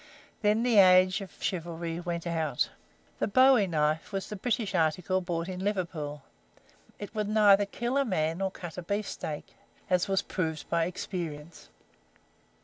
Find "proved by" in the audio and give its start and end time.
10.23-10.85